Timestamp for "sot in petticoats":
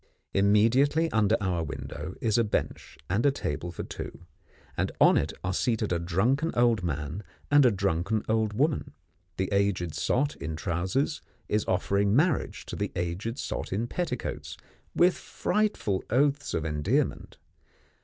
13.37-14.57